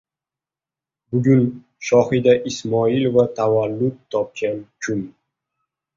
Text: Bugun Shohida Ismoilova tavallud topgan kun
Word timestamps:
Bugun 1.15 1.43
Shohida 1.89 2.35
Ismoilova 2.53 3.27
tavallud 3.41 4.03
topgan 4.17 4.61
kun 4.85 5.09